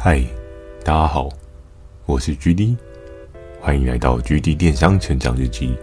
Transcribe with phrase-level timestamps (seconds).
[0.00, 0.22] 嗨，
[0.84, 1.28] 大家好，
[2.06, 2.76] 我是 GD，
[3.60, 5.76] 欢迎来到 GD 电商成长日记。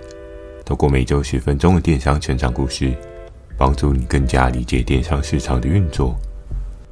[0.64, 2.94] 透过每周十分钟的电商成长故事，
[3.58, 6.16] 帮助你更加理解电商市场的运作。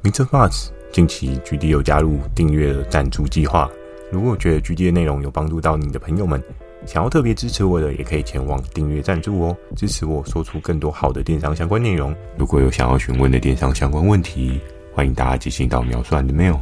[0.02, 0.26] Mr.
[0.26, 3.70] Buzz，近期 GD 有加入订阅赞助计划。
[4.12, 6.38] 如果觉得 GD 的内容有帮助到你的朋友们，
[6.84, 12.14] 想要特别支持我的，也可以前往订阅赞助哦，支持我说出更多好的电商相关内容。
[12.36, 14.60] 如果有想要询问的电商相关问题，
[14.92, 16.58] 欢迎大家寄信到描述栏的 mail。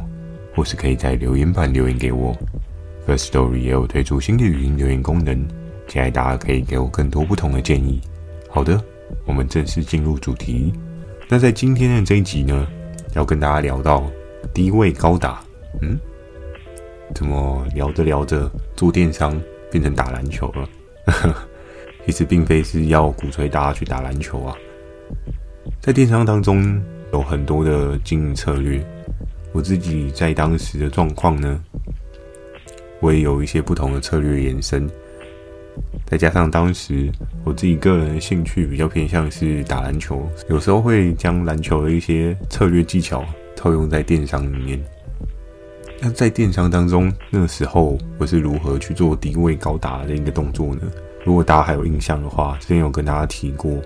[0.55, 2.35] 或是可以在留言板留言给我。
[3.07, 5.45] First Story 也有推出新的语音留言功能，
[5.87, 7.99] 期待大家可以给我更多不同的建议。
[8.49, 8.81] 好的，
[9.25, 10.71] 我们正式进入主题。
[11.27, 12.67] 那在今天的这一集呢，
[13.13, 14.09] 要跟大家聊到
[14.53, 15.43] 低位高打。
[15.81, 15.99] 嗯，
[17.13, 20.69] 怎么聊着聊着做电商变成打篮球了？
[22.05, 24.55] 其实并非是要鼓吹大家去打篮球啊。
[25.81, 26.81] 在电商当中
[27.11, 28.85] 有很多的经营策略。
[29.53, 31.63] 我自己在当时的状况呢，
[32.99, 34.89] 我也有一些不同的策略延伸，
[36.05, 37.09] 再加上当时
[37.43, 43.23] 我自己个人的兴趣比较偏向是打篮球，有时候会将篮球的一些策略技巧
[43.55, 44.83] 套用在电商里面。
[46.01, 50.81] 那在电商当中，那时候我是如何去做低位高打的一个动作呢？
[51.23, 53.79] 如果大家还有印象的话，之前有跟大家提过，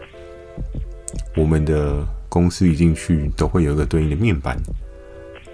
[1.35, 4.57] 我们的公司一进去都会有一个对应的面板。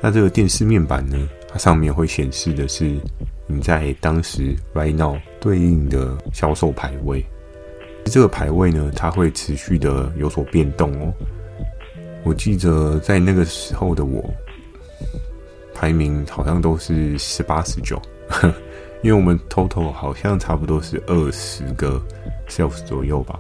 [0.06, 2.94] 那这个电视面板呢，它上面会显示的是
[3.48, 7.26] 你在当时 right now 对应的销售排位。
[8.04, 11.14] 这个排位呢，它会持续的有所变动哦。
[12.26, 14.22] 我记得在那个时候的我，
[15.74, 17.98] 排名好像都是十八、十九，
[19.04, 21.98] 因为我们 total 好像差不多是二十个
[22.50, 23.40] sales 左右吧。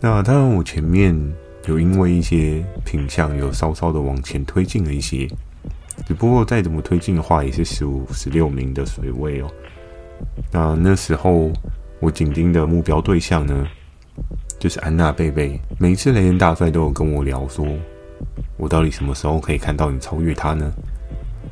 [0.00, 1.14] 那当然，我前面。
[1.66, 5.28] 有因为一些品相有稍稍的往前推进了一些，
[6.06, 9.50] 只不过再怎么推进的话，也是十五、十六名的水位哦。
[10.50, 11.50] 那那时候
[12.00, 13.66] 我紧盯的目标对象呢，
[14.58, 15.60] 就是安娜贝贝。
[15.78, 17.66] 每一次雷恩大帅都有跟我聊说，
[18.56, 20.72] 我到底什么时候可以看到你超越他呢？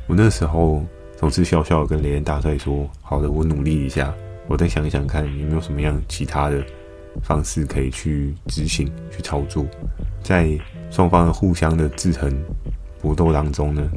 [0.07, 0.83] 我那时候
[1.17, 4.11] 总是笑笑的跟雷恩大帅说：“好的，我努力一下，
[4.47, 6.63] 我再想一想看有没有什么样其他的。”
[7.23, 9.65] 方式可以去执行、去操作，
[10.23, 10.57] 在
[10.89, 12.31] 双方的互相的制衡
[13.01, 13.89] 搏斗当中呢，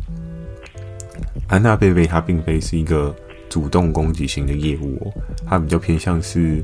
[1.49, 3.15] 安娜贝贝她并非是一个
[3.49, 5.13] 主动攻击型的业务哦，
[5.47, 6.63] 她比较偏向是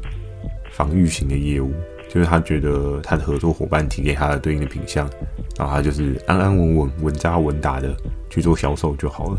[0.73, 1.73] 防御型的业务，
[2.09, 5.09] 就是她觉得她的合作伙伴提给她的对应的品项，
[5.57, 7.97] 然后她就是安安稳稳、稳扎稳打的
[8.29, 9.39] 去做销售就好了。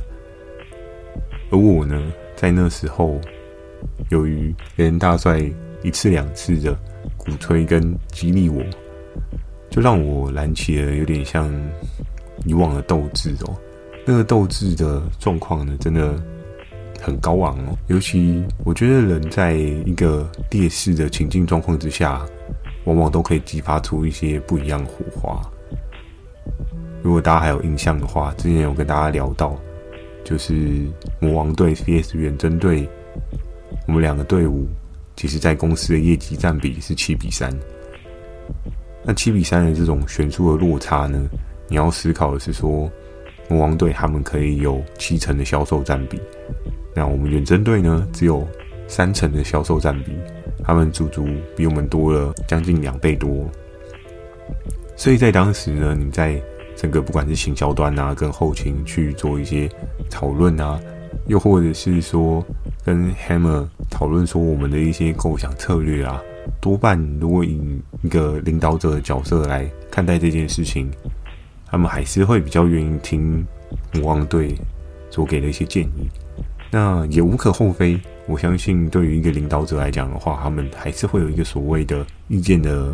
[1.51, 3.19] 而我呢，在那时候，
[4.09, 5.43] 由于连大帅
[5.83, 6.77] 一次两次的。
[7.19, 8.63] 鼓吹跟激励我，
[9.69, 11.47] 就让我燃起了有点像
[12.45, 13.55] 以往的斗志哦。
[14.05, 16.15] 那个斗志的状况呢，真的
[16.99, 17.77] 很高昂哦。
[17.87, 22.25] 尤其我觉得人在一个劣势的情境状况之下，
[22.85, 25.39] 往往都可以激发出一些不一样的火花。
[27.03, 29.55] 如果大家还有印象的话，之前有跟大家聊到，
[30.23, 30.87] 就是
[31.19, 32.89] 魔王队 VS 远征队，
[33.87, 34.67] 我们两个队伍。
[35.19, 37.53] 其实，在公司的业绩占比是七比三。
[39.03, 41.27] 那七比三的这种悬殊的落差呢，
[41.67, 42.89] 你要思考的是说，
[43.49, 46.17] 魔王队他们可以有七成的销售占比，
[46.95, 48.47] 那我们远征队呢，只有
[48.87, 50.13] 三成的销售占比，
[50.63, 53.45] 他们足足比我们多了将近两倍多。
[54.95, 56.41] 所以在当时呢，你在
[56.77, 59.69] 整个不管是行销端啊，跟后勤去做一些
[60.09, 60.79] 讨论啊，
[61.27, 62.45] 又或者是说。
[62.85, 66.19] 跟 Hammer 讨论说我们的一些构想策略啊，
[66.59, 67.59] 多半如果以
[68.01, 70.89] 一个领导者的角色来看待这件事情，
[71.67, 73.45] 他们还是会比较愿意听
[73.93, 74.55] 魔王队
[75.11, 76.09] 所给的一些建议。
[76.71, 82.91] 那也无可厚非，我相信对于一个领导者来讲的话，他们还是会有一个所谓的意见的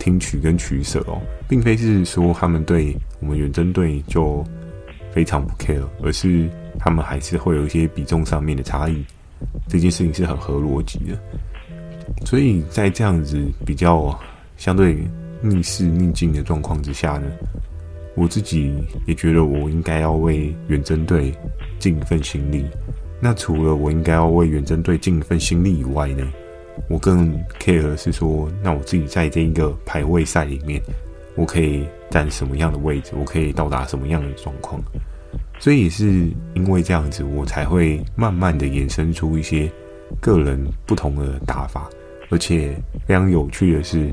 [0.00, 4.44] 听取跟取舍哦，并非是说他们对我们远征队就
[5.12, 9.04] 非常不 care，而是他们还是会有一些比重上面的差异。
[9.68, 11.16] 这件事情是很合逻辑的，
[12.26, 14.18] 所以在这样子比较
[14.56, 14.98] 相对
[15.40, 17.30] 逆势逆境的状况之下呢，
[18.16, 18.74] 我自己
[19.06, 21.32] 也觉得我应该要为远征队
[21.78, 22.64] 尽一份心力。
[23.20, 26.26] 那除了我应该要为远征队尽一份心力以外呢，
[26.88, 30.82] 我更 care 的是说，那我自己在这一个排位赛里面，
[31.36, 34.82] 我可以站什么样的位置，我可以到达什么样的状况。
[35.58, 36.06] 所以也是
[36.54, 39.70] 因为这样子，我才会慢慢的衍生出一些
[40.20, 41.88] 个人不同的打法，
[42.30, 42.76] 而且
[43.06, 44.12] 非常有趣的是，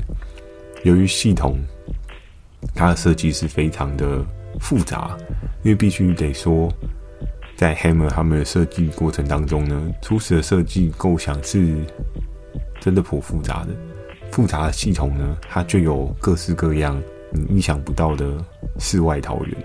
[0.82, 1.58] 由于系统
[2.74, 4.24] 它的设计是非常的
[4.60, 5.16] 复杂，
[5.62, 6.68] 因为必须得说，
[7.54, 11.76] 在 Hammer 他们的设计过程当中呢，初始的设计构想是
[12.80, 13.68] 真的颇复杂的。
[14.32, 17.00] 复杂的系统呢，它就有各式各样
[17.30, 18.26] 你意想不到的
[18.78, 19.56] 世外桃源。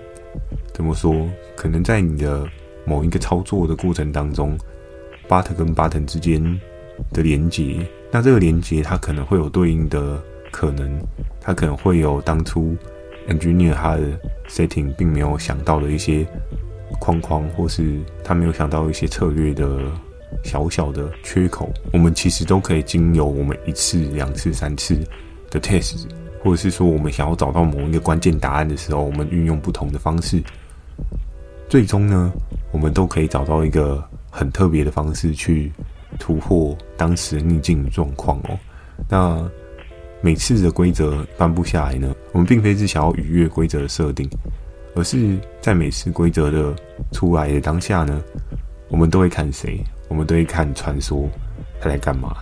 [0.72, 1.28] 怎么说？
[1.56, 2.46] 可能在你的
[2.84, 4.56] 某一个操作的过程当中
[5.28, 6.42] ，button 跟 button 之间
[7.12, 11.00] 的连接，那这个连接它可能会有对应的可能，
[11.40, 12.76] 它可能会有当初
[13.28, 14.02] engineer 他的
[14.48, 16.26] setting 并没有想到的一些。
[17.00, 19.80] 框框，或是他没有想到一些策略的
[20.44, 24.96] 小小的缺口，我们其实都可以经由我们一次、两次、三次
[25.50, 26.04] 的 test，
[26.44, 30.40] 或者是说我们想要找到某一个关键答案的时候，我们运用不同的方式，
[31.68, 32.32] 最终呢，
[32.70, 35.72] 我们都可以找到一个很特别的方式去
[36.18, 38.58] 突破当时逆境状况哦。
[39.08, 39.50] 那
[40.20, 44.28] 每次的规则颁布下来呢，我们并非是想要逾越规则的设定。
[44.94, 46.74] 而是在每次规则的
[47.12, 48.22] 出来的当下呢，
[48.90, 49.82] 我们都会看谁？
[50.08, 51.26] 我们都会看传说
[51.80, 52.36] 他在干嘛？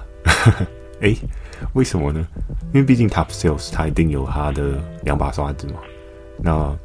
[1.01, 1.15] 哎、
[1.75, 2.27] 为什么呢？
[2.73, 5.75] 因为毕竟 Top Sales 他一定有他的两把刷子嘛。
[6.43, 6.77] 那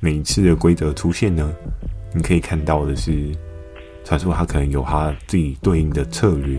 [0.00, 1.54] 每一次的规则出现呢，
[2.12, 3.30] 你可以看到的是
[4.04, 6.58] 传说他可能有他自己对应的策略。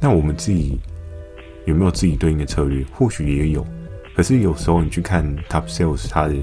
[0.00, 0.78] 那我们自己
[1.66, 2.84] 有没有自己对应的策略？
[2.92, 3.66] 或许也有。
[4.14, 6.34] 可是有时候你去看 Top Sales 它的。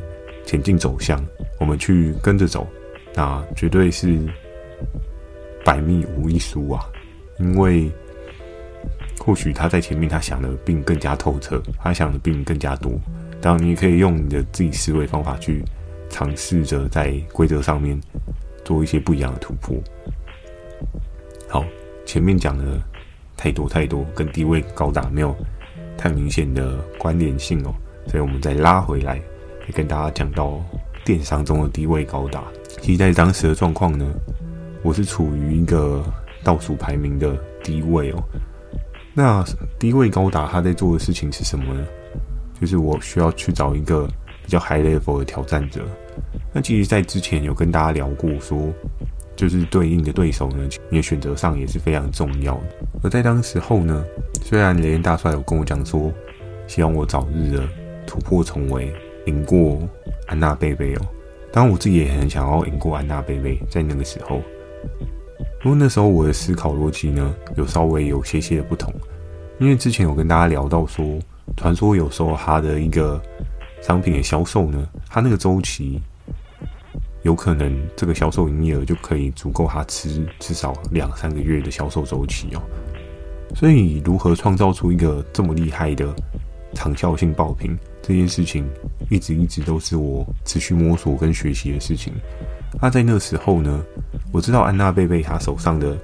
[0.47, 1.19] 前进走向，
[1.59, 2.67] 我们去跟着走，
[3.15, 4.19] 那绝对是
[5.65, 6.85] 百密无一疏啊！
[7.39, 7.91] 因为
[9.19, 12.91] 或许他在前面，他想的并更加透彻，他想的并更加多。
[13.41, 15.63] 当然，你也可以用你的自己思维方法去
[16.09, 17.99] 尝试着在规则上面
[18.63, 19.75] 做一些不一样的突破。
[21.47, 21.63] 好，
[22.05, 22.81] 前面讲的
[23.37, 25.35] 太多太多，跟低位高打没有
[25.97, 27.73] 太明显的关联性哦，
[28.07, 29.21] 所以我们再拉回来。
[29.67, 30.63] 也跟大家讲到
[31.03, 32.43] 电商中的低位高打，
[32.81, 34.05] 其实在当时的状况呢，
[34.83, 36.03] 我是处于一个
[36.43, 38.23] 倒数排名的低位哦。
[39.13, 39.43] 那
[39.79, 41.83] 低位高达他在做的事情是什么呢？
[42.61, 44.07] 就是我需要去找一个
[44.45, 45.81] 比较 high level 的挑战者。
[46.53, 48.71] 那其实，在之前有跟大家聊过说，
[49.35, 52.63] 就是对应的对手呢，你的选择上也是非常重要的。
[53.03, 54.05] 而在当时候呢，
[54.43, 56.11] 虽然雷恩大帅有跟我讲说，
[56.67, 57.63] 希望我早日的
[58.05, 58.93] 突破重围。
[59.25, 59.79] 赢过
[60.27, 61.01] 安娜贝贝哦，
[61.51, 64.39] 当然我自己也很想要赢过安娜贝贝，在那个时候，
[65.59, 68.93] 不过那时候我的思考逻辑呢，有稍微有些些的不同，
[69.57, 71.17] 因为之前有跟大家聊到说，
[71.57, 73.19] 传说有时候它的一个
[73.85, 76.01] 商品的销售呢，它那个周期
[77.21, 82.61] 有可能这个销售营业额就可以足够他吃至少两三个月的销售周期哦，
[83.53, 86.11] 所以如何创造出一个这么厉害的
[86.73, 87.77] 长效性爆品？
[88.01, 88.67] 这件事情
[89.11, 92.11] 一直一直都是我持续摸索跟学习的事情。
[92.81, 93.85] 那在那时候呢，
[94.31, 95.95] 我知道安娜贝贝她手上的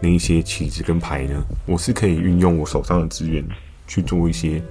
[0.00, 3.44] 那一些棋子跟牌呢，我是可以运用我手上的资源
[3.86, 4.62] 去做一些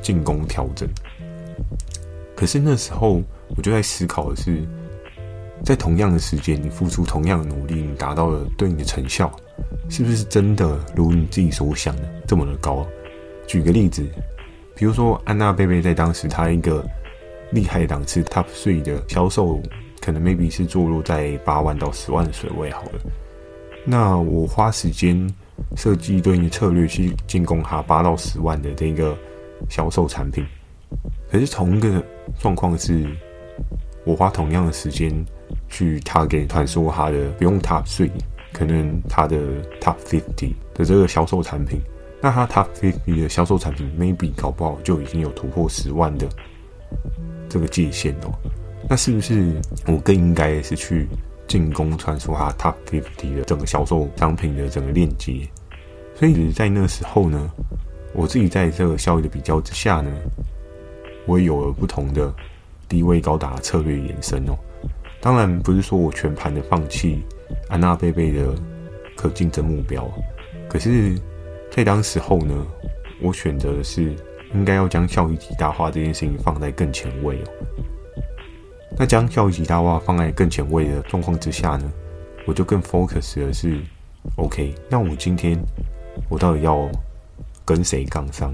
[0.00, 0.88] 进攻调整。
[2.36, 3.22] 可是那时候
[3.56, 4.62] 我就在思考的是，
[5.64, 9.34] 在同样的时间，你付出同样的努力，你达到了对应的成效，
[9.88, 12.86] 是不是真的如你自己所想的这么的高？
[13.48, 14.06] 举个例子。
[14.74, 16.84] 比如说，安娜贝贝在当时，它一个
[17.50, 19.58] 厉害档次 Top Three 的销售，
[20.02, 23.00] 可能 maybe 是坐落在八万到十万的水位好了。
[23.86, 25.26] 那我花时间
[25.76, 29.16] 设计对应的策略去进攻它八到十万的这个
[29.70, 30.44] 销售产品。
[31.30, 32.04] 可是同一个
[32.38, 33.06] 状况是，
[34.04, 35.12] 我花同样的时间
[35.68, 38.10] 去 target 传说它的不用 Top Three，
[38.52, 39.36] 可能它的
[39.80, 41.80] Top Fifty 的这个销售产品。
[42.20, 46.26] 那它 Top fifty 的销售产品，maybe 搞不好就已经有突破十万的
[47.48, 48.32] 这个界限哦。
[48.88, 49.54] 那是不是
[49.86, 51.06] 我更应该是去
[51.46, 55.46] 进攻传说它 Top fifty 的整个销售商品的整个链接？
[56.14, 57.50] 所以在那时候呢，
[58.14, 60.10] 我自己在这个效益的比较之下呢，
[61.26, 62.32] 我也有了不同的
[62.88, 64.56] 低位高打策略延伸哦。
[65.20, 67.22] 当然不是说我全盘的放弃
[67.68, 68.54] 安娜贝贝的
[69.16, 70.08] 可竞争目标，
[70.68, 71.14] 可是。
[71.68, 72.66] 在当时候呢，
[73.20, 74.14] 我选择的是
[74.54, 77.50] 应该要将效益极大化这件事情放在更前位哦。
[78.96, 81.92] 那将效益极大化放在更前位的状况之下呢，
[82.46, 83.78] 我就更 focus 的是
[84.36, 85.58] ，OK，那我今天
[86.30, 86.88] 我到底要
[87.62, 88.50] 跟谁杠上？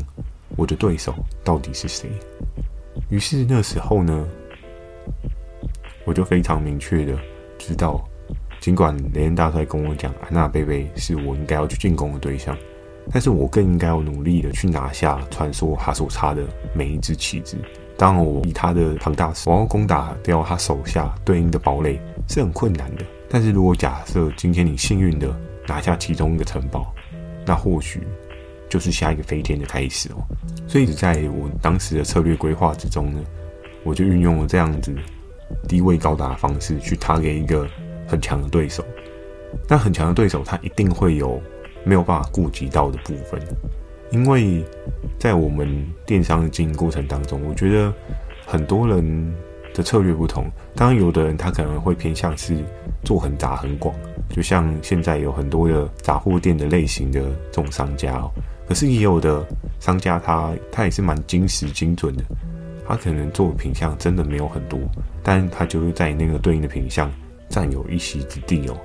[0.56, 1.14] 我的对手
[1.44, 2.10] 到底是谁？
[3.12, 4.26] 于是那时候呢，
[6.06, 7.14] 我就非常明确的
[7.58, 8.02] 知道，
[8.58, 12.56] 尽管雷恩大帅跟我讲安娜贝贝是我应该要去进攻的对象。
[13.12, 16.42] 但是我更应该要努力的去拿下传说他所插的
[16.72, 17.58] 每一只棋子。
[17.98, 22.00] 当，我以他的庞大，我要攻打掉他手下对应的堡垒
[22.30, 23.04] 是很困难的。
[23.28, 25.38] 但是如果假设今天你幸运的
[25.68, 26.94] 拿下其中一个城堡，
[27.44, 28.00] 那或许
[28.72, 30.24] 就是下一个飞天的开始哦。
[30.66, 33.20] 所以在我当时的策略规划之中呢，
[33.84, 34.94] 我就运用了这样子
[35.68, 37.68] 低位高打的方式去 target 一个
[38.06, 38.82] 很强的对手。
[39.68, 41.38] 那很强的对手，他一定会有
[41.84, 43.38] 没有办法顾及到的部分，
[44.10, 44.64] 因为
[45.18, 47.92] 在我们电商的经营过程当中，我觉得
[48.46, 49.34] 很多人
[49.74, 50.50] 的策略不同。
[50.74, 52.56] 当然，有的人他可能会偏向是
[53.04, 53.94] 做很杂很广，
[54.30, 58.32] 就像现在有很多的杂货店的类型的这种商家哦。
[58.72, 59.46] 可是也有的
[59.80, 62.24] 商家他他也是蛮精实精准的，
[62.88, 64.80] 他可能做品项真的没有很多，
[65.22, 67.12] 但他就是在那个对应的品项
[67.50, 68.76] 占有一席之地哦。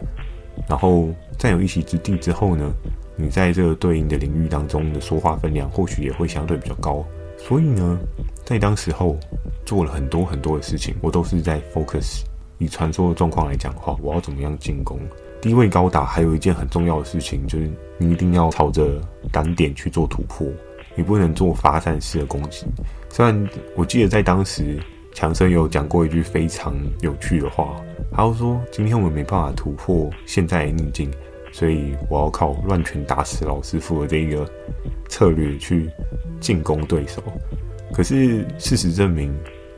[0.67, 2.69] 然后占有一席之地之后呢，
[3.15, 7.01] 你在这个对应的领域当中的说话分量或许也会相对比较高。
[7.37, 7.97] 所以呢，
[8.43, 9.17] 在当时候
[9.65, 12.23] 做了很多很多的事情，我都是在 focus。
[12.57, 14.99] 以传说的状况来讲的话，我要怎么样进攻？
[15.41, 19.01] 低位高打，还有一件很重要的事情就是你一定要朝着
[19.31, 20.47] 单点去做突破，
[20.95, 22.65] 你不能做发散式的攻击。
[23.09, 24.79] 虽然我记得在当时。
[25.13, 27.75] 强生有讲过一句非常有趣的话，
[28.11, 31.11] 他说：“今天我们没办法突破现在的逆境，
[31.51, 34.47] 所以我要靠乱拳打死老师傅的这一个
[35.09, 35.89] 策略去
[36.39, 37.23] 进攻对手。”
[37.91, 39.35] 可是事实证明，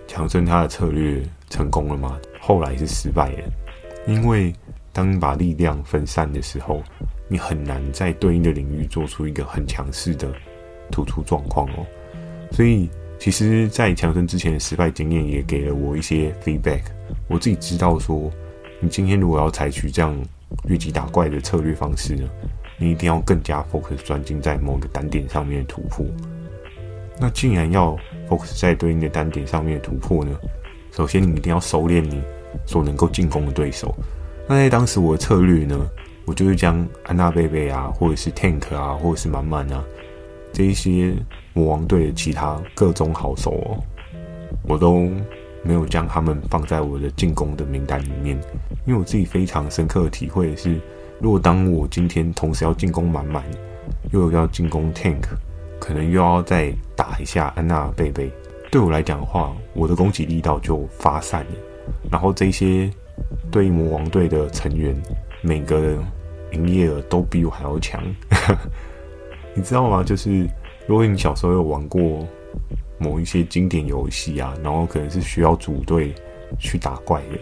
[0.07, 2.19] 强生他的策略成功了吗？
[2.41, 3.43] 后来是失败的，
[4.07, 4.53] 因为
[4.93, 6.83] 当你把力量分散的时候，
[7.27, 10.31] 你很难在对应的领域做出一个很强势的
[10.91, 11.85] 突出状况哦。
[12.51, 12.89] 所以。
[13.21, 16.83] 其实，在强生之前的失败经验也给了我一些 feedback。
[17.27, 18.31] 我自己知道说，
[18.79, 20.17] 你今天如果要采取这样
[20.69, 22.29] 越级打怪的策略方式呢，
[22.77, 26.05] 你一定要更加 focus 专精在某个单点上面的突破。
[27.19, 27.93] 那既然要
[28.29, 30.31] focus 在对应的单点上面突破呢，
[30.93, 32.23] 首先你一定要收敛你
[32.65, 33.93] 所能够进攻的对手。
[34.49, 35.79] 那在当时我的策略呢，
[36.25, 39.85] 我就是将安娜贝贝啊，或者是 Tank 啊，或者是满满啊。
[40.51, 41.13] 这一些
[41.53, 43.77] 魔王队的其他各种好手哦，
[44.63, 45.07] 我都
[45.61, 48.35] 没有将他们放在我的进攻的名单里面，
[48.87, 50.79] 因为我自己非常深刻的体会是，
[51.19, 53.43] 如果当我今天同时要进攻满满，
[54.11, 55.25] 又要进攻 tank，
[55.79, 58.31] 可能又要再打一下安娜贝贝，
[58.71, 61.51] 对我来讲的话，我的攻击力道就发散了，
[62.09, 62.89] 然后这些
[63.51, 64.95] 对魔王队的成员，
[65.41, 65.99] 每个人
[66.51, 68.03] 营业额都比我还要强。
[69.55, 70.03] 你知道吗？
[70.03, 70.47] 就是
[70.87, 72.25] 如果你小时候有玩过
[72.97, 76.13] 某一些经典游戏啊，然后可能是需要组队
[76.57, 77.39] 去打怪的，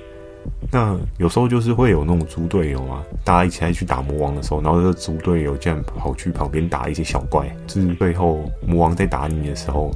[0.71, 9.91] 那有时候就是会有那种猪队友啊，大家一起来去打魔王的时候，然后这个猪队友竟然跑去旁边打一些小怪，就是最后魔王在打你的时候，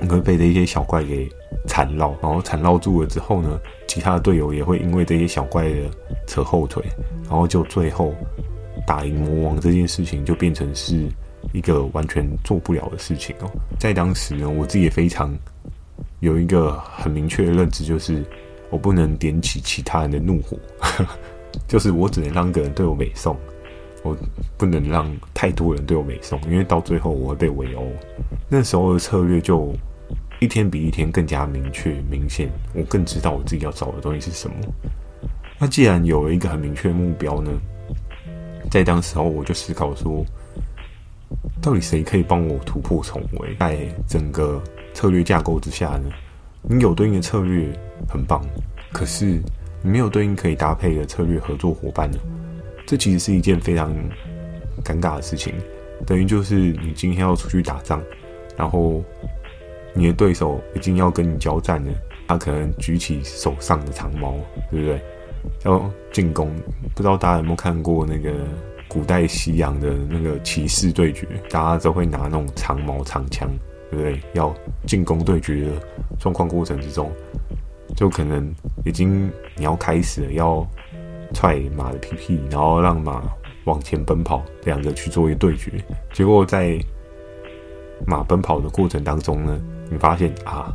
[0.00, 1.28] 你会被这些小怪给
[1.66, 5.76] 缠绕，然后缠绕住了之后呢，其他的队友也会因为这些小怪的
[6.26, 6.82] 扯后腿，
[7.24, 8.14] 然后就最后。
[8.86, 11.08] 打赢魔王这件事情就变成是
[11.52, 13.50] 一个完全做不了的事情哦。
[13.80, 15.34] 在当时呢，我自己也非常
[16.20, 18.22] 有一个很明确的认知，就是
[18.70, 20.56] 我不能点起其他人的怒火，
[21.66, 23.36] 就是我只能让个人对我美送，
[24.04, 24.16] 我
[24.56, 27.82] 不能让太多人对我美送，因为到最后我会被围殴。
[28.48, 29.74] 那时候的策略就
[30.38, 34.56] 一天比一天更加明确明显，我更知道我自己要找的东西是什么。
[35.58, 37.50] 那既然有了一个很明确的目标呢，
[38.70, 40.24] 在当时候，我就思考说，
[41.62, 43.54] 到底谁可以帮我突破重围？
[43.58, 44.62] 在整个
[44.92, 46.10] 策略架构之下呢，
[46.62, 47.68] 你有对应的策略
[48.06, 48.44] 很棒，
[48.92, 49.40] 可是
[49.80, 52.18] 你没有对应可以搭配的策略合作伙伴呢？
[52.86, 53.90] 这其实是一件非常
[54.84, 55.54] 尴尬的事情。
[56.04, 58.02] 等于就是你今天要出去打仗，
[58.58, 59.02] 然后
[59.96, 61.90] 你的对手已经要跟你交战了，
[62.28, 64.34] 他可能举起手上的长矛，
[64.70, 65.00] 对不对？
[65.64, 66.50] 要进攻，
[66.94, 68.32] 不知道大家有没有看过那个
[68.88, 73.48] 古代西洋的那个骑士对决，大家都会拿那种长矛长枪，
[73.90, 74.20] 对不对？
[74.34, 74.54] 要
[74.86, 75.70] 进攻对决的
[76.18, 77.10] 状况过程之中，
[77.94, 78.52] 就可能
[78.84, 80.66] 已经你要开始了，要
[81.32, 83.22] 踹马的屁屁，然后让马
[83.64, 85.72] 往前奔跑，两个去做一个对决。
[86.12, 86.76] 结果在
[88.04, 90.74] 马奔跑的过程当中呢，你发现啊，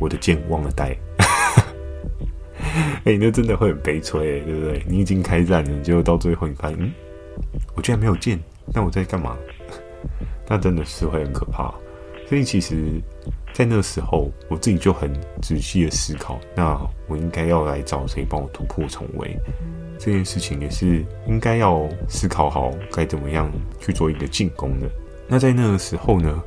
[0.00, 0.96] 我的剑忘了带。
[3.04, 4.84] 哎、那真的会很悲催，对不对？
[4.88, 6.92] 你已经开战了，结果到最后你发现，嗯，
[7.74, 8.38] 我居然没有剑，
[8.74, 9.36] 那我在干嘛？
[10.48, 11.72] 那真的是会很可怕。
[12.28, 13.00] 所以其实，
[13.52, 19.38] 在那个时候，我自己就很仔细的思考，那我应该要来找谁帮我突破重围
[19.96, 23.48] 这件事情，也是应该要思考好该怎么样
[23.78, 24.90] 去做一个进攻的。
[25.28, 26.42] 那在那个时候呢，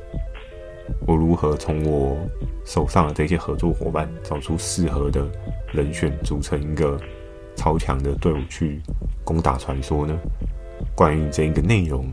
[1.06, 2.16] 我如何从我
[2.64, 5.26] 手上的这些合作伙伴找出适合的
[5.72, 6.98] 人选，组成一个
[7.56, 8.80] 超强的队伍去
[9.24, 10.16] 攻打传说呢？
[10.94, 12.06] 关于这一个内容，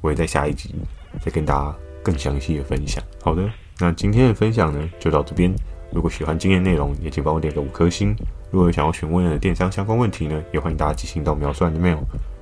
[0.00, 0.74] 我也在下一集
[1.20, 3.02] 再跟大家更详细的分享。
[3.22, 5.52] 好的，那今天的分享呢就到这边。
[5.92, 8.16] 如果喜欢今天的内容，也请帮我点个五颗星。
[8.50, 11.98] 如果有想要询问的电商相关问题呢，也欢迎大家寄信到描述栏的 mail，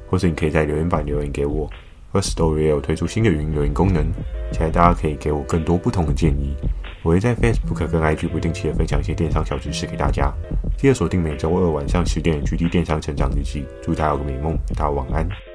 [0.08, 1.68] 或者你可以在留言板留言给我。
[2.12, 4.04] Firstory 也有推出新的语音留言功能，
[4.52, 6.54] 期待大家可以给我更多不同的建议。
[7.02, 10.32] 我会在 Facebook 跟 IG 不定期的分享一些电商小知识给大家。
[10.76, 15.49] 记得锁定每周二晚上十点的《GD 电商成长日记》，祝大家有个美梦，大家晚安。